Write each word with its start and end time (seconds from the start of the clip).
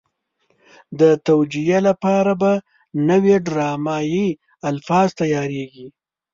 د 0.99 1.01
توجیه 1.27 1.79
لپاره 1.87 2.31
به 2.41 2.51
نوي 3.09 3.35
ډرامایي 3.47 4.27
الفاظ 4.69 5.07
تیارېږي. 5.19 5.87